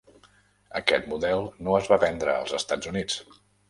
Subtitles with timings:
[0.79, 3.25] Aquest model no es va vendre als Estats Units.